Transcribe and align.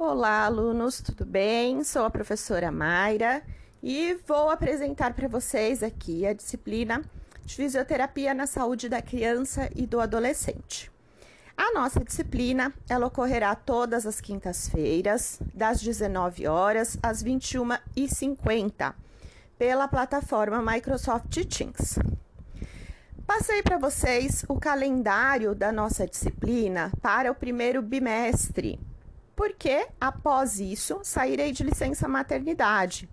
Olá, 0.00 0.44
alunos, 0.44 1.00
tudo 1.00 1.26
bem? 1.26 1.82
Sou 1.82 2.04
a 2.04 2.10
professora 2.10 2.70
Mayra 2.70 3.42
e 3.82 4.16
vou 4.28 4.48
apresentar 4.48 5.12
para 5.12 5.26
vocês 5.26 5.82
aqui 5.82 6.24
a 6.24 6.32
disciplina 6.32 7.02
de 7.44 7.56
Fisioterapia 7.56 8.32
na 8.32 8.46
Saúde 8.46 8.88
da 8.88 9.02
Criança 9.02 9.68
e 9.74 9.88
do 9.88 10.00
Adolescente. 10.00 10.88
A 11.56 11.72
nossa 11.72 11.98
disciplina, 12.04 12.72
ela 12.88 13.08
ocorrerá 13.08 13.56
todas 13.56 14.06
as 14.06 14.20
quintas-feiras, 14.20 15.40
das 15.52 15.80
19 15.80 16.46
horas 16.46 16.96
às 17.02 17.24
21h50, 17.24 18.94
pela 19.58 19.88
plataforma 19.88 20.62
Microsoft 20.62 21.44
Teams. 21.44 21.98
Passei 23.26 23.64
para 23.64 23.78
vocês 23.78 24.44
o 24.48 24.60
calendário 24.60 25.56
da 25.56 25.72
nossa 25.72 26.06
disciplina 26.06 26.92
para 27.02 27.32
o 27.32 27.34
primeiro 27.34 27.82
bimestre, 27.82 28.78
porque 29.38 29.86
após 30.00 30.58
isso 30.58 30.98
sairei 31.04 31.52
de 31.52 31.62
licença 31.62 32.08
maternidade 32.08 33.08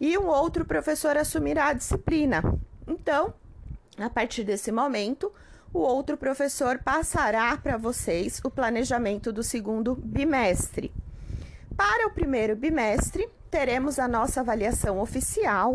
e 0.00 0.18
um 0.18 0.26
outro 0.26 0.64
professor 0.64 1.16
assumirá 1.16 1.68
a 1.68 1.72
disciplina. 1.72 2.42
Então, 2.84 3.32
a 3.96 4.10
partir 4.10 4.42
desse 4.42 4.72
momento, 4.72 5.32
o 5.72 5.78
outro 5.78 6.16
professor 6.16 6.80
passará 6.80 7.56
para 7.56 7.76
vocês 7.76 8.40
o 8.42 8.50
planejamento 8.50 9.32
do 9.32 9.44
segundo 9.44 9.94
bimestre. 9.94 10.92
Para 11.76 12.08
o 12.08 12.10
primeiro 12.10 12.56
bimestre, 12.56 13.28
teremos 13.48 14.00
a 14.00 14.08
nossa 14.08 14.40
avaliação 14.40 14.98
oficial 14.98 15.74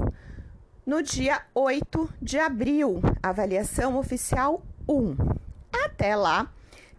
no 0.85 1.01
dia 1.01 1.43
8 1.55 2.13
de 2.21 2.38
abril, 2.38 3.01
avaliação 3.23 3.98
oficial 3.98 4.62
1. 4.85 5.15
Até 5.85 6.13
lá, 6.13 6.51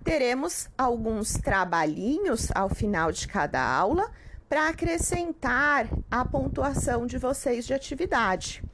teremos 0.09 0.71
alguns 0.79 1.35
trabalhinhos 1.35 2.49
ao 2.55 2.71
final 2.71 3.13
de 3.13 3.29
cada 3.29 3.63
aula 3.63 4.11
para 4.49 4.69
acrescentar 4.69 5.87
a 6.11 6.25
pontuação 6.25 7.07
de 7.07 7.19
vocês 7.19 7.67
de 7.67 7.75
atividade. 7.75 8.65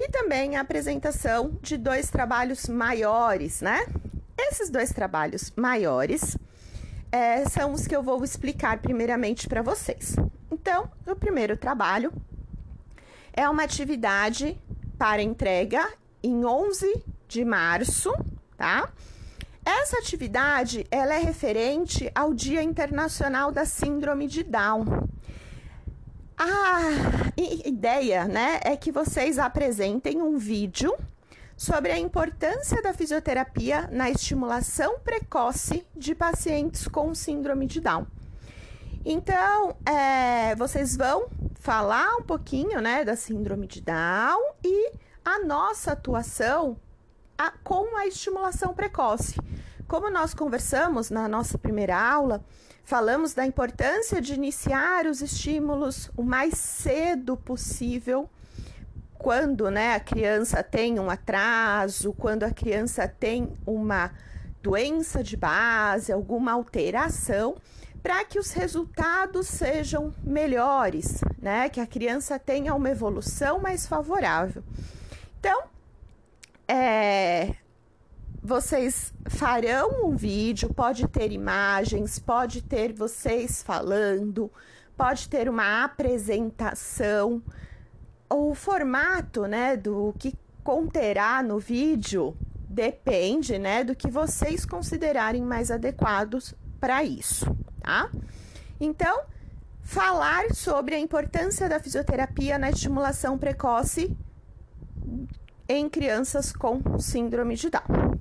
E 0.00 0.08
também 0.08 0.56
a 0.56 0.60
apresentação 0.60 1.56
de 1.62 1.76
dois 1.76 2.10
trabalhos 2.10 2.66
maiores, 2.66 3.60
né? 3.60 3.86
Esses 4.36 4.70
dois 4.70 4.90
trabalhos 4.92 5.52
maiores 5.54 6.36
é, 7.12 7.48
são 7.48 7.74
os 7.74 7.86
que 7.86 7.94
eu 7.94 8.02
vou 8.02 8.24
explicar 8.24 8.78
primeiramente 8.78 9.46
para 9.46 9.62
vocês. 9.62 10.16
Então, 10.50 10.90
o 11.06 11.14
primeiro 11.14 11.56
trabalho 11.56 12.12
é 13.32 13.48
uma 13.48 13.62
atividade 13.62 14.60
para 14.98 15.22
entrega 15.22 15.88
em 16.20 16.44
11 16.44 17.04
de 17.28 17.44
março, 17.44 18.12
tá? 18.56 18.90
Essa 19.64 19.98
atividade 19.98 20.84
ela 20.90 21.14
é 21.14 21.18
referente 21.18 22.10
ao 22.14 22.34
Dia 22.34 22.62
Internacional 22.62 23.52
da 23.52 23.64
Síndrome 23.64 24.26
de 24.26 24.42
Down. 24.42 25.08
A 26.36 26.80
ideia, 27.64 28.24
né, 28.24 28.58
é 28.64 28.76
que 28.76 28.90
vocês 28.90 29.38
apresentem 29.38 30.20
um 30.20 30.36
vídeo 30.36 30.92
sobre 31.56 31.92
a 31.92 31.98
importância 31.98 32.82
da 32.82 32.92
fisioterapia 32.92 33.88
na 33.92 34.10
estimulação 34.10 34.98
precoce 34.98 35.86
de 35.96 36.12
pacientes 36.12 36.88
com 36.88 37.14
síndrome 37.14 37.66
de 37.66 37.80
Down. 37.80 38.06
Então, 39.04 39.76
é, 39.86 40.56
vocês 40.56 40.96
vão 40.96 41.28
falar 41.54 42.16
um 42.16 42.22
pouquinho, 42.22 42.80
né, 42.80 43.04
da 43.04 43.14
síndrome 43.14 43.68
de 43.68 43.80
Down 43.80 44.54
e 44.64 44.92
a 45.24 45.38
nossa 45.44 45.92
atuação 45.92 46.76
a, 47.42 47.52
com 47.64 47.96
a 47.96 48.06
estimulação 48.06 48.72
precoce. 48.72 49.34
Como 49.88 50.08
nós 50.08 50.32
conversamos 50.32 51.10
na 51.10 51.26
nossa 51.26 51.58
primeira 51.58 52.00
aula, 52.00 52.44
falamos 52.84 53.34
da 53.34 53.44
importância 53.44 54.20
de 54.20 54.34
iniciar 54.34 55.06
os 55.06 55.20
estímulos 55.20 56.08
o 56.16 56.22
mais 56.22 56.54
cedo 56.54 57.36
possível 57.36 58.30
quando 59.18 59.70
né, 59.70 59.94
a 59.94 60.00
criança 60.00 60.62
tem 60.62 60.98
um 60.98 61.10
atraso, 61.10 62.12
quando 62.12 62.44
a 62.44 62.50
criança 62.50 63.06
tem 63.08 63.52
uma 63.66 64.12
doença 64.62 65.22
de 65.22 65.36
base, 65.36 66.12
alguma 66.12 66.52
alteração, 66.52 67.56
para 68.02 68.24
que 68.24 68.38
os 68.38 68.52
resultados 68.52 69.46
sejam 69.46 70.12
melhores, 70.24 71.20
né? 71.40 71.68
Que 71.68 71.80
a 71.80 71.86
criança 71.86 72.36
tenha 72.36 72.74
uma 72.74 72.90
evolução 72.90 73.60
mais 73.60 73.86
favorável. 73.86 74.62
Então, 75.38 75.71
é, 76.68 77.54
vocês 78.42 79.14
farão 79.28 80.06
um 80.06 80.16
vídeo, 80.16 80.72
pode 80.74 81.06
ter 81.08 81.30
imagens, 81.30 82.18
pode 82.18 82.62
ter 82.62 82.92
vocês 82.92 83.62
falando, 83.62 84.50
pode 84.96 85.28
ter 85.28 85.48
uma 85.48 85.84
apresentação. 85.84 87.42
O 88.28 88.54
formato, 88.54 89.46
né, 89.46 89.76
do 89.76 90.14
que 90.18 90.34
conterá 90.64 91.42
no 91.42 91.58
vídeo 91.58 92.36
depende, 92.68 93.58
né, 93.58 93.84
do 93.84 93.94
que 93.94 94.10
vocês 94.10 94.64
considerarem 94.64 95.42
mais 95.42 95.70
adequados 95.70 96.54
para 96.80 97.04
isso, 97.04 97.46
tá? 97.80 98.10
Então, 98.80 99.22
falar 99.82 100.54
sobre 100.54 100.94
a 100.94 100.98
importância 100.98 101.68
da 101.68 101.78
fisioterapia 101.78 102.58
na 102.58 102.70
estimulação 102.70 103.36
precoce 103.36 104.16
em 105.78 105.88
crianças 105.88 106.52
com 106.52 106.98
síndrome 106.98 107.56
de 107.56 107.70
Down. 107.70 108.18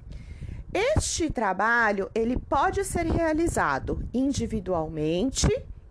Este 0.74 1.30
trabalho 1.30 2.10
ele 2.16 2.38
pode 2.38 2.84
ser 2.86 3.06
realizado 3.06 4.08
individualmente, 4.14 5.48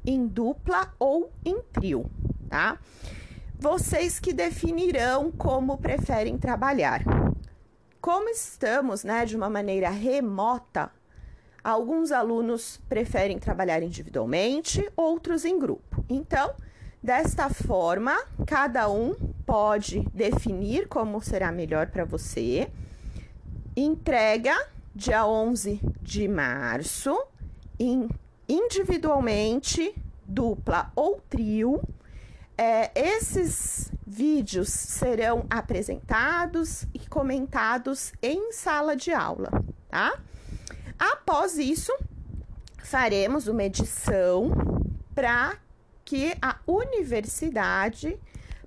em 0.06 0.26
dupla 0.26 0.94
ou 0.98 1.30
em 1.44 1.60
trio, 1.60 2.10
tá? 2.48 2.78
Vocês 3.58 4.18
que 4.18 4.32
definirão 4.32 5.30
como 5.30 5.76
preferem 5.76 6.38
trabalhar. 6.38 7.02
Como 8.00 8.30
estamos, 8.30 9.04
né, 9.04 9.26
de 9.26 9.36
uma 9.36 9.50
maneira 9.50 9.90
remota, 9.90 10.90
alguns 11.62 12.10
alunos 12.10 12.80
preferem 12.88 13.38
trabalhar 13.38 13.82
individualmente, 13.82 14.90
outros 14.96 15.44
em 15.44 15.58
grupo. 15.58 16.02
Então, 16.08 16.54
desta 17.02 17.48
forma, 17.48 18.16
cada 18.46 18.90
um 18.90 19.14
pode 19.46 20.00
definir 20.12 20.86
como 20.88 21.20
será 21.20 21.50
melhor 21.50 21.88
para 21.88 22.04
você. 22.04 22.70
Entrega 23.76 24.54
dia 24.94 25.26
11 25.26 25.80
de 26.02 26.28
março, 26.28 27.16
in, 27.78 28.08
individualmente, 28.48 29.94
dupla 30.24 30.92
ou 30.94 31.20
trio. 31.28 31.80
É, 32.56 32.90
esses 32.94 33.90
vídeos 34.06 34.68
serão 34.68 35.46
apresentados 35.48 36.84
e 36.92 36.98
comentados 36.98 38.12
em 38.20 38.52
sala 38.52 38.94
de 38.94 39.12
aula, 39.12 39.50
tá? 39.88 40.20
Após 40.98 41.56
isso, 41.56 41.90
faremos 42.82 43.46
uma 43.46 43.62
edição 43.64 44.50
para 45.14 45.56
que 46.10 46.36
a 46.42 46.56
universidade 46.66 48.18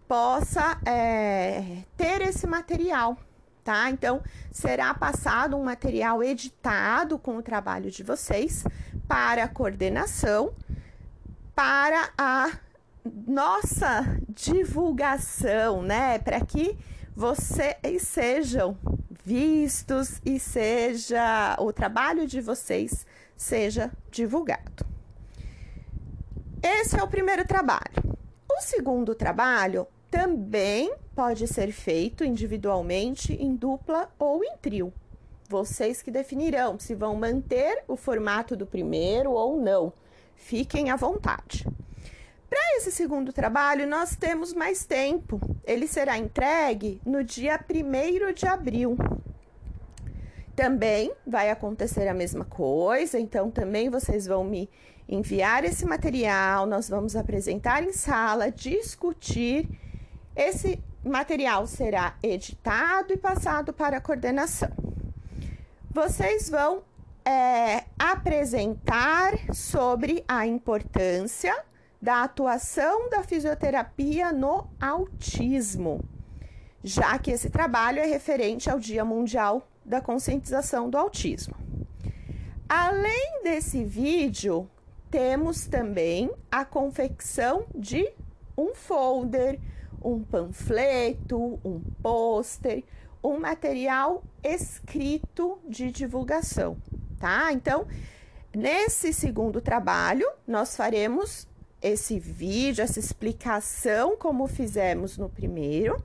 possa 0.07 0.79
é, 0.85 1.83
ter 1.97 2.21
esse 2.21 2.47
material, 2.47 3.17
tá? 3.65 3.89
Então, 3.89 4.23
será 4.49 4.93
passado 4.93 5.57
um 5.57 5.63
material 5.65 6.23
editado 6.23 7.19
com 7.19 7.35
o 7.35 7.43
trabalho 7.43 7.91
de 7.91 8.01
vocês 8.01 8.63
para 9.09 9.43
a 9.43 9.47
coordenação, 9.49 10.53
para 11.53 12.11
a 12.17 12.49
nossa 13.27 14.17
divulgação, 14.29 15.83
né? 15.83 16.19
Para 16.19 16.39
que 16.39 16.77
vocês 17.13 18.03
sejam 18.03 18.77
vistos 19.21 20.21
e 20.23 20.39
seja 20.39 21.57
o 21.59 21.73
trabalho 21.73 22.25
de 22.25 22.39
vocês 22.39 23.05
seja 23.35 23.91
divulgado. 24.09 24.92
Esse 26.65 26.97
é 26.97 27.03
o 27.03 27.07
primeiro 27.09 27.45
trabalho. 27.45 28.17
O 28.49 28.61
segundo 28.61 29.13
trabalho 29.13 29.85
também 30.09 30.93
pode 31.13 31.45
ser 31.45 31.73
feito 31.73 32.23
individualmente, 32.23 33.33
em 33.33 33.53
dupla 33.53 34.09
ou 34.17 34.41
em 34.45 34.55
trio. 34.61 34.93
Vocês 35.49 36.01
que 36.01 36.09
definirão 36.09 36.79
se 36.79 36.95
vão 36.95 37.17
manter 37.17 37.83
o 37.85 37.97
formato 37.97 38.55
do 38.55 38.65
primeiro 38.65 39.31
ou 39.31 39.59
não. 39.59 39.91
Fiquem 40.35 40.89
à 40.89 40.95
vontade. 40.95 41.67
Para 42.49 42.77
esse 42.77 42.93
segundo 42.93 43.33
trabalho, 43.33 43.85
nós 43.85 44.15
temos 44.15 44.53
mais 44.53 44.85
tempo. 44.85 45.41
Ele 45.65 45.85
será 45.85 46.17
entregue 46.17 47.01
no 47.05 47.25
dia 47.25 47.59
1 47.59 48.33
de 48.33 48.47
abril. 48.47 48.95
Também 50.55 51.11
vai 51.25 51.49
acontecer 51.49 52.07
a 52.07 52.13
mesma 52.13 52.45
coisa, 52.45 53.19
então 53.19 53.49
também 53.49 53.89
vocês 53.89 54.27
vão 54.27 54.43
me 54.43 54.69
enviar 55.09 55.63
esse 55.63 55.85
material, 55.85 56.65
nós 56.65 56.87
vamos 56.87 57.15
apresentar 57.15 57.83
em 57.83 57.91
sala, 57.91 58.51
discutir 58.51 59.67
esse 60.35 60.81
material 61.03 61.67
será 61.67 62.15
editado 62.23 63.13
e 63.13 63.17
passado 63.17 63.73
para 63.73 63.97
a 63.97 64.01
coordenação. 64.01 64.71
Vocês 65.91 66.49
vão 66.49 66.83
é, 67.25 67.83
apresentar 67.99 69.33
sobre 69.53 70.23
a 70.27 70.47
importância 70.47 71.55
da 72.01 72.23
atuação 72.23 73.09
da 73.09 73.23
fisioterapia 73.23 74.31
no 74.31 74.67
autismo, 74.81 76.03
já 76.83 77.17
que 77.17 77.31
esse 77.31 77.49
trabalho 77.49 77.99
é 77.99 78.05
referente 78.05 78.69
ao 78.69 78.79
Dia 78.79 79.05
Mundial 79.05 79.67
da 79.85 80.01
Conscientização 80.01 80.89
do 80.89 80.97
Autismo. 80.97 81.55
Além 82.67 83.43
desse 83.43 83.83
vídeo, 83.83 84.69
temos 85.09 85.67
também 85.67 86.31
a 86.51 86.65
confecção 86.65 87.65
de 87.73 88.11
um 88.57 88.73
folder, 88.73 89.59
um 90.03 90.21
panfleto, 90.23 91.59
um 91.63 91.79
pôster, 92.01 92.83
um 93.23 93.39
material 93.39 94.23
escrito 94.43 95.59
de 95.67 95.91
divulgação, 95.91 96.77
tá? 97.19 97.53
Então, 97.53 97.87
nesse 98.53 99.13
segundo 99.13 99.61
trabalho, 99.61 100.27
nós 100.45 100.75
faremos 100.75 101.47
esse 101.81 102.19
vídeo, 102.19 102.81
essa 102.81 102.99
explicação 102.99 104.17
como 104.17 104.47
fizemos 104.47 105.17
no 105.17 105.29
primeiro, 105.29 106.03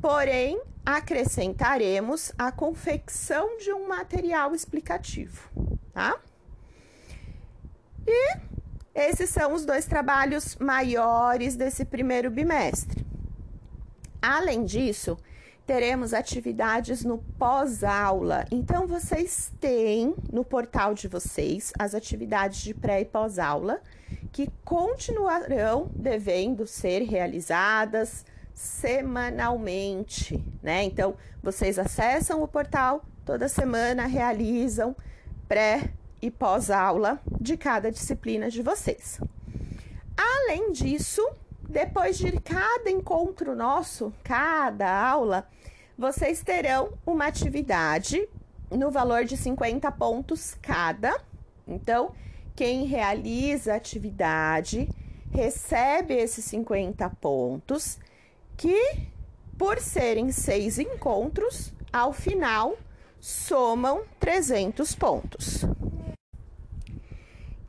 porém 0.00 0.60
acrescentaremos 0.84 2.32
a 2.38 2.52
confecção 2.52 3.58
de 3.58 3.72
um 3.72 3.88
material 3.88 4.54
explicativo, 4.54 5.50
tá? 5.92 6.18
E 8.06 8.38
esses 8.94 9.28
são 9.30 9.52
os 9.52 9.64
dois 9.64 9.84
trabalhos 9.84 10.56
maiores 10.56 11.56
desse 11.56 11.84
primeiro 11.84 12.30
bimestre. 12.30 13.04
Além 14.22 14.64
disso, 14.64 15.18
teremos 15.66 16.14
atividades 16.14 17.04
no 17.04 17.18
pós-aula. 17.18 18.46
Então, 18.50 18.86
vocês 18.86 19.52
têm 19.60 20.14
no 20.32 20.44
portal 20.44 20.94
de 20.94 21.08
vocês 21.08 21.72
as 21.76 21.94
atividades 21.94 22.60
de 22.62 22.72
pré 22.72 23.00
e 23.00 23.04
pós-aula 23.04 23.80
que 24.32 24.48
continuarão 24.64 25.90
devendo 25.94 26.66
ser 26.66 27.02
realizadas 27.02 28.24
semanalmente, 28.56 30.42
né? 30.62 30.82
Então, 30.82 31.14
vocês 31.42 31.78
acessam 31.78 32.42
o 32.42 32.48
portal 32.48 33.04
toda 33.22 33.50
semana, 33.50 34.06
realizam 34.06 34.96
pré 35.46 35.90
e 36.22 36.30
pós-aula 36.30 37.20
de 37.38 37.58
cada 37.58 37.92
disciplina 37.92 38.48
de 38.48 38.62
vocês. 38.62 39.20
Além 40.16 40.72
disso, 40.72 41.22
depois 41.68 42.16
de 42.16 42.32
cada 42.40 42.88
encontro 42.88 43.54
nosso, 43.54 44.10
cada 44.24 44.90
aula, 45.06 45.46
vocês 45.98 46.42
terão 46.42 46.94
uma 47.04 47.26
atividade 47.26 48.26
no 48.70 48.90
valor 48.90 49.26
de 49.26 49.36
50 49.36 49.92
pontos 49.92 50.56
cada. 50.62 51.20
Então, 51.68 52.12
quem 52.54 52.86
realiza 52.86 53.74
a 53.74 53.76
atividade 53.76 54.88
recebe 55.30 56.14
esses 56.14 56.46
50 56.46 57.10
pontos, 57.20 57.98
que, 58.56 59.08
por 59.58 59.78
serem 59.78 60.32
seis 60.32 60.78
encontros, 60.78 61.72
ao 61.92 62.12
final 62.12 62.76
somam 63.20 64.04
300 64.18 64.94
pontos. 64.94 65.64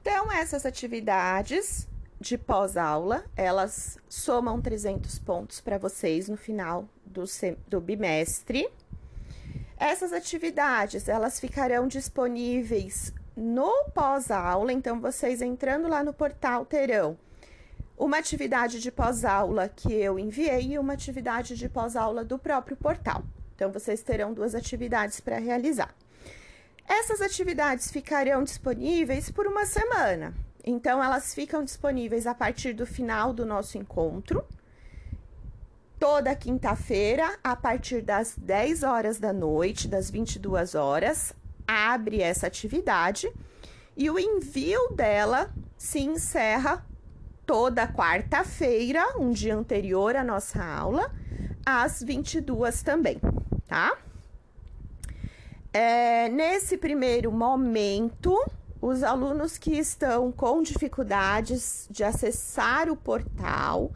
Então, 0.02 0.32
essas 0.32 0.66
atividades 0.66 1.88
de 2.20 2.38
pós-aula, 2.38 3.26
elas 3.36 3.98
somam 4.08 4.62
300 4.62 5.20
pontos 5.20 5.60
para 5.60 5.78
vocês 5.78 6.30
no 6.30 6.38
final 6.38 6.88
do, 7.06 7.24
do 7.68 7.82
bimestre. 7.82 8.70
Essas 9.78 10.12
atividades, 10.14 11.08
elas 11.08 11.40
ficarão 11.40 11.88
disponíveis 11.88 13.14
no 13.36 13.90
pós-aula, 13.94 14.74
então 14.74 15.00
vocês 15.00 15.42
entrando 15.42 15.88
lá 15.88 16.04
no 16.04 16.14
portal 16.14 16.66
terão 16.66 17.18
uma 17.98 18.18
atividade 18.18 18.80
de 18.80 18.92
pós-aula 18.92 19.68
que 19.68 19.92
eu 19.92 20.20
enviei 20.20 20.74
e 20.74 20.80
uma 20.80 20.94
atividade 20.94 21.56
de 21.56 21.68
pós-aula 21.68 22.24
do 22.24 22.38
próprio 22.38 22.78
portal. 22.78 23.24
Então 23.56 23.72
vocês 23.72 24.04
terão 24.04 24.34
duas 24.34 24.54
atividades 24.54 25.20
para 25.20 25.40
realizar. 25.40 25.94
Essas 26.88 27.22
atividades 27.22 27.92
ficarão 27.92 28.44
disponíveis 28.44 29.32
por 29.32 29.48
uma 29.48 29.66
semana. 29.66 30.34
Então 30.64 31.04
elas 31.04 31.34
ficam 31.34 31.64
disponíveis 31.64 32.28
a 32.28 32.36
partir 32.36 32.74
do 32.74 32.86
final 32.86 33.34
do 33.34 33.46
nosso 33.46 33.78
encontro 33.78 34.46
toda 36.00 36.36
quinta-feira, 36.36 37.38
a 37.44 37.56
partir 37.56 38.02
das 38.02 38.36
10 38.38 38.84
horas 38.84 39.20
da 39.20 39.34
noite, 39.34 39.88
das 39.88 40.10
22 40.10 40.76
horas, 40.76 41.34
abre 41.68 42.22
essa 42.22 42.48
atividade 42.48 43.32
e 43.96 44.10
o 44.10 44.20
envio 44.20 44.90
dela 44.90 45.52
se 45.78 46.00
encerra 46.00 46.86
toda 47.48 47.88
quarta-feira, 47.88 49.18
um 49.18 49.32
dia 49.32 49.56
anterior 49.56 50.18
à 50.18 50.24
nossa 50.24 50.62
aula, 50.62 51.10
às 51.66 52.04
22 52.04 52.84
também, 52.84 53.22
tá? 53.66 53.98
É, 55.74 56.28
nesse 56.28 56.78
primeiro 56.78 57.32
momento, 57.32 58.38
os 58.82 59.02
alunos 59.02 59.58
que 59.58 59.72
estão 59.72 60.30
com 60.30 60.62
dificuldades 60.62 61.88
de 61.90 62.04
acessar 62.04 62.90
o 62.90 62.98
portal, 62.98 63.94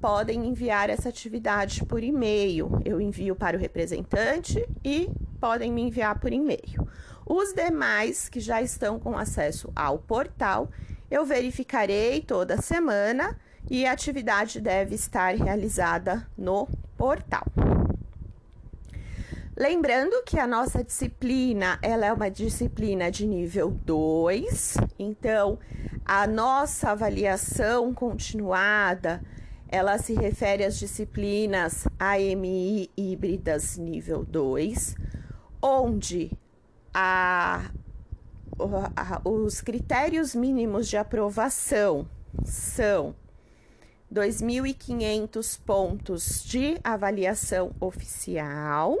podem 0.00 0.46
enviar 0.46 0.88
essa 0.88 1.08
atividade 1.08 1.84
por 1.84 2.04
e-mail. 2.04 2.80
Eu 2.84 3.00
envio 3.00 3.34
para 3.34 3.56
o 3.56 3.60
representante 3.60 4.64
e 4.84 5.10
podem 5.40 5.72
me 5.72 5.82
enviar 5.82 6.20
por 6.20 6.32
e-mail. 6.32 6.88
Os 7.26 7.52
demais 7.52 8.28
que 8.28 8.38
já 8.38 8.62
estão 8.62 8.98
com 8.98 9.16
acesso 9.16 9.72
ao 9.74 9.98
portal, 9.98 10.68
eu 11.12 11.26
verificarei 11.26 12.22
toda 12.22 12.56
semana 12.62 13.38
e 13.70 13.84
a 13.84 13.92
atividade 13.92 14.62
deve 14.62 14.94
estar 14.94 15.34
realizada 15.34 16.26
no 16.38 16.66
portal. 16.96 17.44
Lembrando 19.54 20.22
que 20.24 20.38
a 20.38 20.46
nossa 20.46 20.82
disciplina, 20.82 21.78
ela 21.82 22.06
é 22.06 22.12
uma 22.14 22.30
disciplina 22.30 23.10
de 23.10 23.26
nível 23.26 23.70
2, 23.84 24.78
então 24.98 25.58
a 26.02 26.26
nossa 26.26 26.92
avaliação 26.92 27.92
continuada 27.92 29.22
ela 29.68 29.98
se 29.98 30.14
refere 30.14 30.64
às 30.64 30.78
disciplinas 30.78 31.86
AMI 31.98 32.90
híbridas 32.96 33.76
nível 33.76 34.24
2, 34.24 34.94
onde 35.60 36.32
a, 36.94 37.70
os 39.24 39.60
critérios 39.60 40.34
mínimos 40.34 40.88
de 40.88 40.96
aprovação 40.96 42.06
são 42.44 43.14
2.500 44.12 45.58
pontos 45.64 46.44
de 46.44 46.78
avaliação 46.84 47.74
oficial 47.80 48.98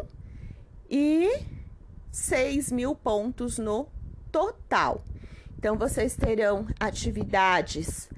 e 0.90 1.28
6 2.10 2.72
mil 2.72 2.94
pontos 2.94 3.58
no 3.58 3.88
total. 4.30 5.04
Então, 5.58 5.76
vocês 5.76 6.16
terão 6.16 6.66
atividades 6.80 8.08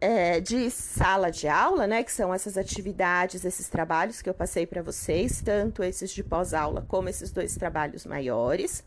é, 0.00 0.38
de 0.40 0.70
sala 0.70 1.30
de 1.30 1.48
aula, 1.48 1.86
né, 1.86 2.02
que 2.04 2.12
são 2.12 2.32
essas 2.32 2.56
atividades, 2.56 3.44
esses 3.44 3.68
trabalhos 3.68 4.22
que 4.22 4.28
eu 4.28 4.34
passei 4.34 4.66
para 4.66 4.82
vocês, 4.82 5.42
tanto 5.42 5.82
esses 5.82 6.10
de 6.10 6.22
pós-aula 6.22 6.84
como 6.86 7.08
esses 7.08 7.32
dois 7.32 7.54
trabalhos 7.56 8.06
maiores, 8.06 8.84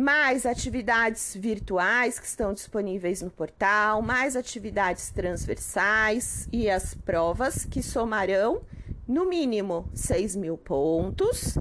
mais 0.00 0.46
atividades 0.46 1.36
virtuais 1.38 2.18
que 2.18 2.26
estão 2.26 2.54
disponíveis 2.54 3.20
no 3.20 3.30
portal, 3.30 4.00
mais 4.00 4.34
atividades 4.34 5.10
transversais 5.10 6.48
e 6.50 6.70
as 6.70 6.94
provas 6.94 7.66
que 7.66 7.82
somarão 7.82 8.62
no 9.06 9.28
mínimo 9.28 9.88
6 9.92 10.36
mil 10.36 10.56
pontos, 10.56 11.58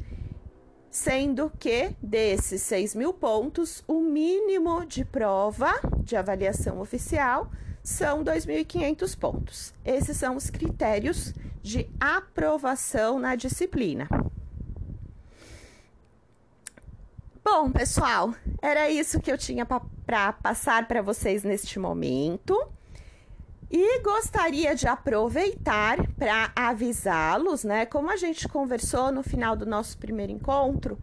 sendo 0.89 1.51
que 1.59 1.93
desses 2.01 2.61
6 2.61 2.95
mil 2.95 3.13
pontos, 3.13 3.83
o 3.85 3.99
mínimo 3.99 4.85
de 4.85 5.03
prova 5.03 5.73
de 5.99 6.15
avaliação 6.15 6.79
oficial 6.79 7.51
são 7.83 8.23
2.500 8.23 9.19
pontos. 9.19 9.73
Esses 9.83 10.15
são 10.15 10.37
os 10.37 10.49
critérios 10.49 11.33
de 11.61 11.89
aprovação 11.99 13.19
na 13.19 13.35
disciplina. 13.35 14.07
Bom, 17.51 17.71
pessoal, 17.71 18.35
era 18.61 18.91
isso 18.91 19.19
que 19.19 19.31
eu 19.31 19.37
tinha 19.37 19.65
para 19.65 20.31
passar 20.33 20.87
para 20.87 21.01
vocês 21.01 21.43
neste 21.43 21.79
momento. 21.79 22.55
E 23.71 24.01
gostaria 24.01 24.75
de 24.75 24.87
aproveitar 24.87 25.97
para 26.11 26.51
avisá-los, 26.55 27.63
né? 27.63 27.87
Como 27.87 28.11
a 28.11 28.15
gente 28.17 28.47
conversou 28.47 29.11
no 29.11 29.23
final 29.23 29.55
do 29.55 29.65
nosso 29.65 29.97
primeiro 29.97 30.31
encontro, 30.31 30.95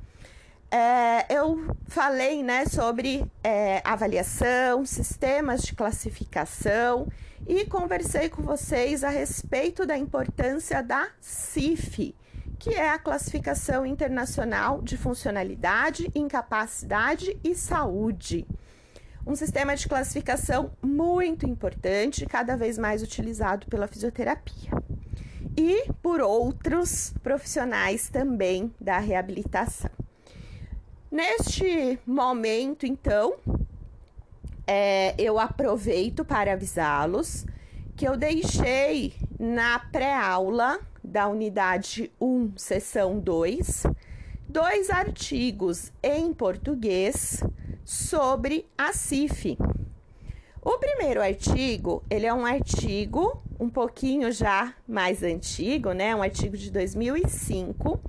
é, 0.71 1.26
eu 1.37 1.75
falei 1.88 2.45
né, 2.45 2.65
sobre 2.65 3.26
é, 3.43 3.83
avaliação, 3.85 4.87
sistemas 4.87 5.62
de 5.62 5.75
classificação 5.75 7.09
e 7.45 7.67
conversei 7.67 8.29
com 8.29 8.43
vocês 8.43 9.03
a 9.03 9.09
respeito 9.09 9.85
da 9.85 9.99
importância 9.99 10.81
da 10.81 11.09
CIF, 11.21 12.15
que 12.59 12.71
é 12.71 12.91
a 12.91 12.99
Classificação 12.99 13.85
Internacional 13.85 14.81
de 14.83 14.97
Funcionalidade, 14.97 16.11
Incapacidade 16.15 17.39
e 17.45 17.55
Saúde. 17.55 18.47
Um 19.27 19.35
sistema 19.35 19.75
de 19.77 19.89
classificação 19.89 20.71
muito 20.81 21.47
importante, 21.47 22.27
cada 22.27 22.57
vez 22.57 22.79
mais 22.79 23.03
utilizado 23.03 23.67
pela 23.67 23.89
fisioterapia. 23.89 24.71
E 25.57 25.91
por 26.03 26.21
outros 26.21 27.13
profissionais 27.23 28.09
também 28.09 28.73
da 28.81 28.99
reabilitação. 28.99 29.91
Neste 31.11 31.99
momento, 32.07 32.85
então, 32.87 33.37
é, 34.67 35.15
eu 35.19 35.39
aproveito 35.39 36.25
para 36.25 36.53
avisá-los 36.53 37.47
que 37.97 38.07
eu 38.07 38.17
deixei 38.17 39.15
na 39.39 39.79
pré-aula 39.79 40.79
da 41.07 41.29
unidade 41.29 42.11
1, 42.21 42.53
seção 42.57 43.19
2, 43.19 43.85
dois 44.49 44.91
artigos 44.91 45.93
em 46.03 46.33
português 46.33 47.43
sobre 47.85 48.67
a 48.77 48.93
CIF. 48.93 49.57
O 50.61 50.79
primeiro 50.79 51.23
artigo, 51.23 52.03
ele 52.11 52.27
é 52.27 52.35
um 52.35 52.45
artigo 52.45 53.41
um 53.59 53.71
pouquinho 53.71 54.33
já 54.33 54.75
mais 54.87 55.23
antigo, 55.23 55.93
né? 55.93 56.15
Um 56.15 56.23
artigo 56.23 56.57
de 56.57 56.71
2005, 56.73 58.01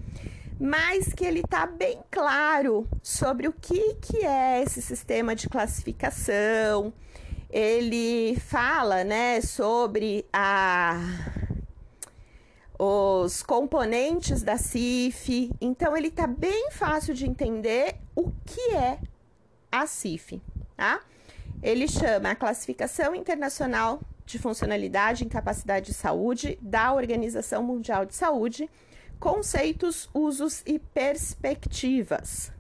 mas 0.59 1.13
que 1.13 1.23
ele 1.23 1.43
tá 1.43 1.67
bem 1.67 1.99
claro 2.09 2.87
sobre 3.03 3.47
o 3.47 3.53
que 3.53 3.93
que 3.95 4.25
é 4.25 4.63
esse 4.63 4.81
sistema 4.81 5.35
de 5.35 5.47
classificação. 5.47 6.91
Ele 7.49 8.35
fala, 8.39 9.03
né, 9.03 9.39
sobre 9.39 10.25
a 10.33 10.99
os 12.79 13.41
componentes 13.41 14.43
da 14.43 14.57
CIF. 14.57 15.51
Então, 15.59 15.95
ele 15.95 16.11
tá 16.11 16.27
bem 16.27 16.71
fácil 16.71 17.13
de 17.13 17.27
entender 17.27 17.95
o 18.15 18.31
que 18.45 18.75
é 18.75 18.99
a 19.71 19.87
CIF, 19.87 20.41
tá? 20.75 21.01
Ele 21.61 21.87
chama 21.87 22.31
a 22.31 22.35
Classificação 22.35 23.15
Internacional 23.15 23.99
de 24.25 24.37
Funcionalidade, 24.37 25.25
Incapacidade 25.25 25.87
de 25.87 25.93
Saúde 25.93 26.59
da 26.61 26.93
Organização 26.93 27.63
Mundial 27.63 28.05
de 28.05 28.13
Saúde, 28.13 28.69
conceitos, 29.19 30.09
usos 30.13 30.61
e 30.65 30.77
perspectivas. 30.77 32.51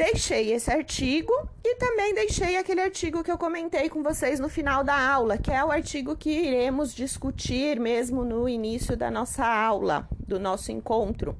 Deixei 0.00 0.54
esse 0.54 0.70
artigo 0.70 1.30
e 1.62 1.74
também 1.74 2.14
deixei 2.14 2.56
aquele 2.56 2.80
artigo 2.80 3.22
que 3.22 3.30
eu 3.30 3.36
comentei 3.36 3.90
com 3.90 4.02
vocês 4.02 4.40
no 4.40 4.48
final 4.48 4.82
da 4.82 4.98
aula, 4.98 5.36
que 5.36 5.50
é 5.50 5.62
o 5.62 5.70
artigo 5.70 6.16
que 6.16 6.30
iremos 6.30 6.94
discutir 6.94 7.78
mesmo 7.78 8.24
no 8.24 8.48
início 8.48 8.96
da 8.96 9.10
nossa 9.10 9.44
aula, 9.44 10.08
do 10.26 10.40
nosso 10.40 10.72
encontro. 10.72 11.36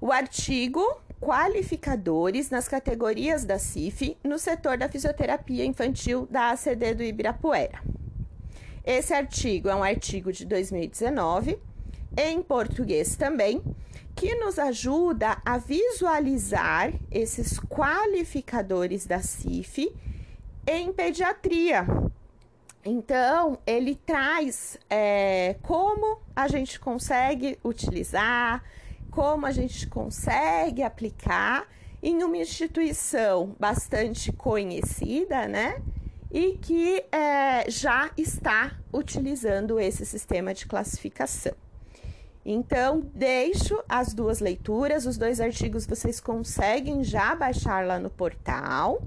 O 0.00 0.10
artigo 0.10 0.82
Qualificadores 1.20 2.50
nas 2.50 2.66
categorias 2.66 3.44
da 3.44 3.56
CIF 3.56 4.16
no 4.24 4.36
setor 4.36 4.76
da 4.76 4.88
fisioterapia 4.88 5.64
infantil 5.64 6.26
da 6.28 6.50
ACD 6.50 6.92
do 6.92 7.04
Ibirapuera. 7.04 7.80
Esse 8.84 9.14
artigo 9.14 9.68
é 9.68 9.76
um 9.76 9.84
artigo 9.84 10.32
de 10.32 10.44
2019, 10.44 11.56
em 12.16 12.42
português 12.42 13.14
também, 13.14 13.62
que 14.20 14.34
nos 14.34 14.58
ajuda 14.58 15.40
a 15.42 15.56
visualizar 15.56 16.92
esses 17.10 17.58
qualificadores 17.58 19.06
da 19.06 19.22
CIF 19.22 19.90
em 20.66 20.92
pediatria. 20.92 21.86
Então, 22.84 23.56
ele 23.66 23.94
traz 23.94 24.78
é, 24.90 25.56
como 25.62 26.20
a 26.36 26.48
gente 26.48 26.78
consegue 26.78 27.58
utilizar, 27.64 28.62
como 29.10 29.46
a 29.46 29.52
gente 29.52 29.86
consegue 29.86 30.82
aplicar 30.82 31.66
em 32.02 32.22
uma 32.22 32.36
instituição 32.36 33.56
bastante 33.58 34.30
conhecida, 34.32 35.48
né? 35.48 35.80
E 36.30 36.58
que 36.58 37.06
é, 37.10 37.70
já 37.70 38.10
está 38.18 38.76
utilizando 38.92 39.80
esse 39.80 40.04
sistema 40.04 40.52
de 40.52 40.66
classificação. 40.66 41.54
Então, 42.44 43.00
deixo 43.14 43.82
as 43.88 44.14
duas 44.14 44.40
leituras, 44.40 45.04
os 45.04 45.18
dois 45.18 45.40
artigos 45.40 45.86
vocês 45.86 46.20
conseguem 46.20 47.04
já 47.04 47.34
baixar 47.34 47.86
lá 47.86 47.98
no 47.98 48.08
portal. 48.08 49.02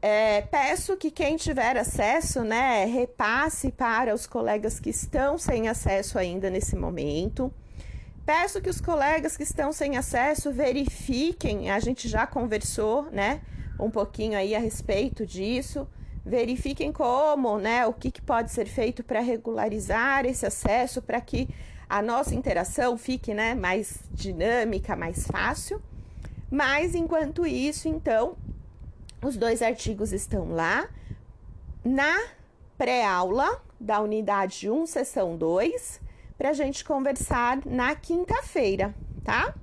É, 0.00 0.42
peço 0.42 0.96
que 0.96 1.10
quem 1.10 1.36
tiver 1.36 1.76
acesso, 1.76 2.42
né, 2.42 2.84
repasse 2.84 3.70
para 3.72 4.14
os 4.14 4.26
colegas 4.26 4.78
que 4.78 4.90
estão 4.90 5.36
sem 5.36 5.68
acesso 5.68 6.18
ainda 6.18 6.48
nesse 6.50 6.76
momento. 6.76 7.52
Peço 8.24 8.60
que 8.60 8.70
os 8.70 8.80
colegas 8.80 9.36
que 9.36 9.42
estão 9.42 9.72
sem 9.72 9.96
acesso 9.96 10.52
verifiquem, 10.52 11.70
a 11.70 11.80
gente 11.80 12.08
já 12.08 12.26
conversou, 12.26 13.04
né, 13.10 13.40
um 13.78 13.90
pouquinho 13.90 14.36
aí 14.36 14.54
a 14.54 14.58
respeito 14.58 15.24
disso. 15.24 15.88
Verifiquem 16.24 16.92
como, 16.92 17.58
né, 17.58 17.86
o 17.86 17.92
que, 17.92 18.10
que 18.10 18.20
pode 18.20 18.52
ser 18.52 18.66
feito 18.66 19.02
para 19.02 19.20
regularizar 19.20 20.26
esse 20.26 20.44
acesso, 20.44 21.00
para 21.00 21.20
que 21.20 21.48
a 21.88 22.02
nossa 22.02 22.34
interação 22.34 22.98
fique 22.98 23.32
né, 23.32 23.54
mais 23.54 24.00
dinâmica, 24.12 24.94
mais 24.94 25.26
fácil. 25.26 25.80
Mas 26.50 26.94
enquanto 26.94 27.46
isso, 27.46 27.88
então, 27.88 28.36
os 29.22 29.36
dois 29.36 29.62
artigos 29.62 30.12
estão 30.12 30.50
lá 30.50 30.88
na 31.84 32.16
pré-aula 32.76 33.62
da 33.80 34.00
unidade 34.00 34.68
1, 34.70 34.86
sessão 34.86 35.36
2, 35.36 36.00
para 36.36 36.50
a 36.50 36.52
gente 36.52 36.84
conversar 36.84 37.64
na 37.66 37.94
quinta-feira, 37.94 38.94
tá? 39.24 39.54